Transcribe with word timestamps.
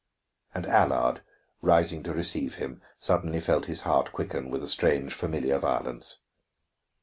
And 0.55 0.65
Allard, 0.65 1.21
rising 1.61 2.01
to 2.05 2.11
receive 2.11 2.55
him, 2.55 2.81
suddenly 2.99 3.39
felt 3.39 3.65
his 3.65 3.81
heart 3.81 4.11
quicken 4.11 4.49
with 4.49 4.63
a 4.63 4.67
strange, 4.67 5.13
familiar 5.13 5.59
violence. 5.59 6.21